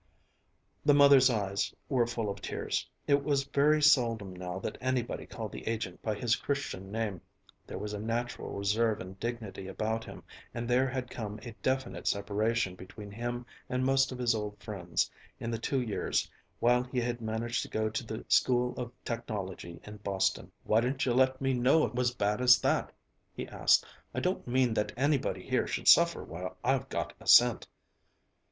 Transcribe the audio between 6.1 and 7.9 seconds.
his Christian name; there